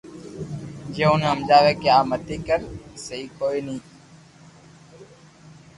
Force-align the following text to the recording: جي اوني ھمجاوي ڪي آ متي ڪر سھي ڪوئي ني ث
جي 0.93 1.01
اوني 1.07 1.27
ھمجاوي 1.31 1.73
ڪي 1.81 1.87
آ 1.97 1.99
متي 2.09 2.37
ڪر 2.47 2.59
سھي 3.03 3.19
ڪوئي 3.37 3.59
ني 3.65 3.75
ث 3.85 3.89